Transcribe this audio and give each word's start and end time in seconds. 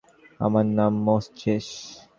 আমার 0.39 0.65
নাম 0.77 0.93
মোজেস। 1.05 1.67